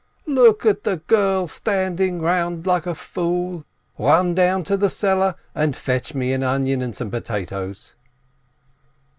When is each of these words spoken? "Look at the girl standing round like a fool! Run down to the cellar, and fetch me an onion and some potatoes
"Look 0.25 0.65
at 0.65 0.83
the 0.83 0.97
girl 0.97 1.47
standing 1.47 2.21
round 2.23 2.65
like 2.65 2.87
a 2.87 2.95
fool! 2.95 3.65
Run 3.99 4.33
down 4.33 4.63
to 4.63 4.75
the 4.75 4.89
cellar, 4.89 5.35
and 5.53 5.75
fetch 5.75 6.15
me 6.15 6.33
an 6.33 6.41
onion 6.41 6.81
and 6.81 6.95
some 6.95 7.11
potatoes 7.11 7.93